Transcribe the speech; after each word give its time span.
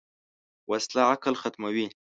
وسله 0.69 1.01
عقل 1.11 1.33
ختموي 1.41 1.87